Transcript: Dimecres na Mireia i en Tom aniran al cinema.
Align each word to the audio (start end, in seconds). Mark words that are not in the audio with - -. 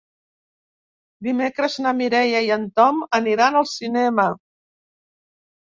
Dimecres 1.27 1.75
na 1.87 1.93
Mireia 1.99 2.41
i 2.47 2.49
en 2.57 2.65
Tom 2.81 3.05
aniran 3.21 3.61
al 3.61 3.71
cinema. 3.75 4.29